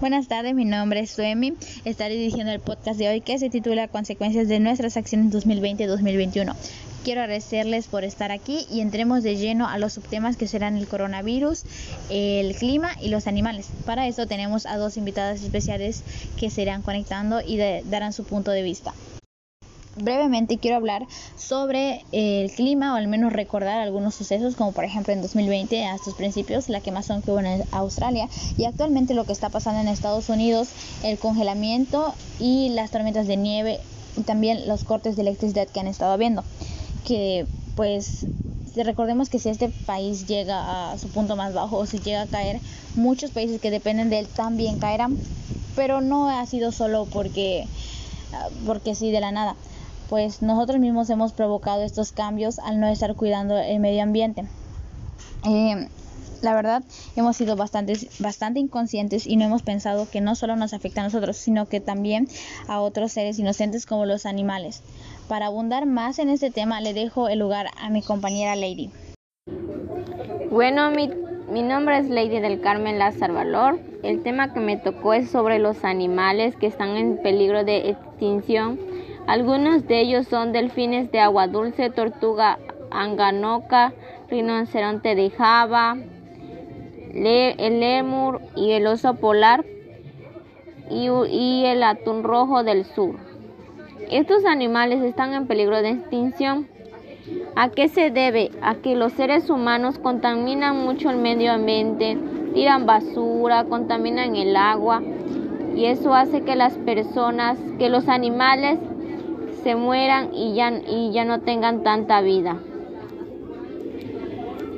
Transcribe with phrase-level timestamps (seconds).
[0.00, 1.52] Buenas tardes, mi nombre es Suemi.
[1.84, 6.54] Estaré dirigiendo el podcast de hoy que se titula Consecuencias de nuestras acciones 2020-2021.
[7.04, 10.88] Quiero agradecerles por estar aquí y entremos de lleno a los subtemas que serán el
[10.88, 11.64] coronavirus,
[12.08, 13.68] el clima y los animales.
[13.84, 16.02] Para eso tenemos a dos invitadas especiales
[16.38, 18.94] que se irán conectando y darán su punto de vista.
[19.96, 21.06] Brevemente quiero hablar
[21.36, 25.96] sobre el clima o al menos recordar algunos sucesos como por ejemplo en 2020 a
[25.96, 29.88] estos principios la quemazón que hubo en Australia y actualmente lo que está pasando en
[29.88, 30.68] Estados Unidos,
[31.02, 33.80] el congelamiento y las tormentas de nieve
[34.16, 36.44] y también los cortes de electricidad que han estado habiendo.
[37.04, 38.26] Que pues
[38.76, 42.26] recordemos que si este país llega a su punto más bajo o si llega a
[42.26, 42.60] caer,
[42.94, 45.18] muchos países que dependen de él también caerán,
[45.74, 47.66] pero no ha sido solo porque
[48.64, 49.56] porque sí de la nada
[50.10, 54.44] pues nosotros mismos hemos provocado estos cambios al no estar cuidando el medio ambiente.
[55.46, 55.86] Eh,
[56.42, 56.82] la verdad,
[57.14, 61.04] hemos sido bastante, bastante inconscientes y no hemos pensado que no solo nos afecta a
[61.04, 62.26] nosotros, sino que también
[62.66, 64.82] a otros seres inocentes como los animales.
[65.28, 68.90] Para abundar más en este tema, le dejo el lugar a mi compañera Lady.
[70.50, 71.08] Bueno, mi,
[71.52, 73.78] mi nombre es Lady del Carmen Lázaro Valor.
[74.02, 78.89] El tema que me tocó es sobre los animales que están en peligro de extinción
[79.30, 82.58] algunos de ellos son delfines de agua dulce, tortuga
[82.90, 83.92] anganoca,
[84.28, 85.96] rinoceronte de Java,
[87.14, 89.64] el lemur y el oso polar
[90.90, 93.20] y, el atún rojo del sur.
[94.10, 96.66] Estos animales están en peligro de extinción.
[97.54, 98.50] ¿A qué se debe?
[98.62, 102.18] A que los seres humanos contaminan mucho el medio ambiente,
[102.52, 105.00] tiran basura, contaminan el agua
[105.76, 108.80] y eso hace que las personas, que los animales
[109.62, 112.58] se mueran y ya, y ya no tengan tanta vida.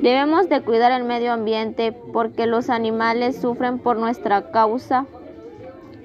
[0.01, 5.05] Debemos de cuidar el medio ambiente porque los animales sufren por nuestra causa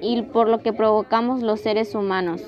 [0.01, 2.43] y por lo que provocamos los seres humanos.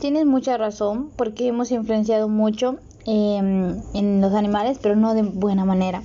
[0.00, 5.64] Tienes mucha razón porque hemos influenciado mucho em, en los animales, pero no de buena
[5.64, 6.02] manera.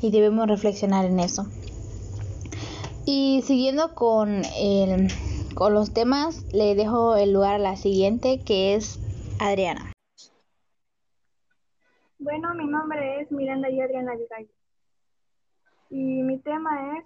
[0.00, 1.46] Y debemos reflexionar en eso.
[3.04, 5.08] Y siguiendo con el
[5.58, 8.96] con los temas, le dejo el lugar a la siguiente, que es
[9.40, 9.92] Adriana.
[12.20, 14.52] Bueno, mi nombre es Miranda y Adriana Vigallo.
[15.90, 17.04] Y mi tema es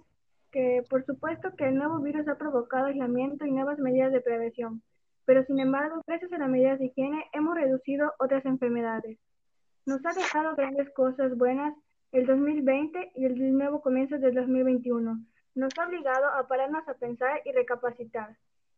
[0.51, 4.83] que, por supuesto, que el nuevo virus ha provocado aislamiento y nuevas medidas de prevención,
[5.25, 9.17] pero sin embargo, gracias a las medidas de higiene, hemos reducido otras enfermedades.
[9.87, 11.73] Nos ha dejado grandes cosas buenas
[12.11, 15.25] el 2020 y el nuevo comienzo del 2021
[15.55, 18.35] nos ha obligado a pararnos a pensar y recapacitar.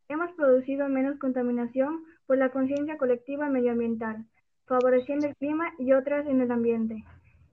[0.08, 4.26] Hemos producido menos contaminación por la conciencia colectiva medioambiental,
[4.66, 7.04] favoreciendo el clima y otras en el ambiente.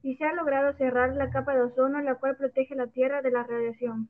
[0.03, 3.31] Y se ha logrado cerrar la capa de ozono, la cual protege la Tierra de
[3.31, 4.09] la radiación,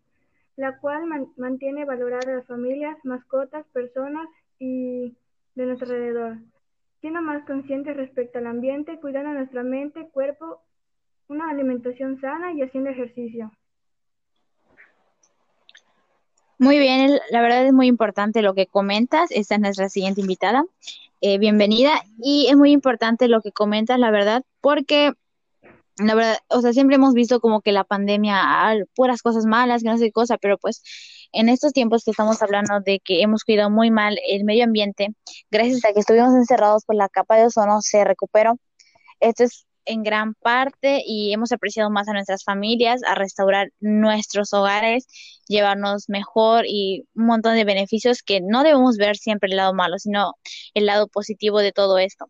[0.57, 1.05] la cual
[1.37, 5.17] mantiene valorar a las familias, mascotas, personas y
[5.55, 6.39] de nuestro alrededor,
[7.01, 10.63] siendo más conscientes respecto al ambiente, cuidando nuestra mente, cuerpo,
[11.29, 13.53] una alimentación sana y haciendo ejercicio.
[16.59, 19.31] Muy bien, la verdad es muy importante lo que comentas.
[19.31, 20.65] Esta es nuestra siguiente invitada.
[21.21, 22.03] Eh, bienvenida.
[22.23, 25.13] Y es muy importante lo que comentas, la verdad, porque
[25.99, 29.83] la verdad, o sea, siempre hemos visto como que la pandemia, ah, puras cosas malas,
[29.83, 30.83] que no sé qué cosa, pero pues
[31.33, 35.15] en estos tiempos que estamos hablando de que hemos cuidado muy mal el medio ambiente,
[35.51, 38.57] gracias a que estuvimos encerrados por la capa de ozono, se recuperó.
[39.21, 44.53] Esto es en gran parte y hemos apreciado más a nuestras familias, a restaurar nuestros
[44.53, 45.07] hogares,
[45.49, 49.99] llevarnos mejor y un montón de beneficios que no debemos ver siempre el lado malo,
[49.99, 50.35] sino
[50.75, 52.27] el lado positivo de todo esto.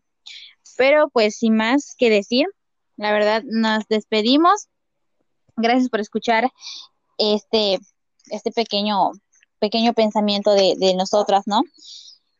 [0.77, 2.47] Pero pues sin más que decir,
[2.97, 4.67] la verdad nos despedimos.
[5.55, 6.49] Gracias por escuchar
[7.17, 7.79] este,
[8.29, 9.11] este pequeño,
[9.59, 11.61] pequeño pensamiento de, de nosotras, ¿no?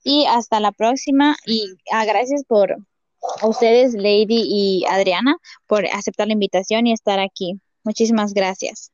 [0.04, 2.76] Y hasta la próxima y ah, gracias por,
[3.42, 5.38] a ustedes, Lady y Adriana,
[5.68, 7.60] por aceptar la invitación y estar aquí.
[7.84, 8.92] Muchísimas gracias.